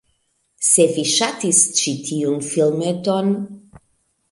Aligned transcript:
Se 0.67 0.85
vi 0.95 1.03
ŝatis 1.11 1.59
ĉi 1.81 1.95
tiun 2.09 2.41
filmeton 2.49 3.33